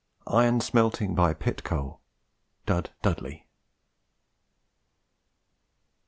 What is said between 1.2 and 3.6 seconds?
PIT COAL DUD DUDLEY.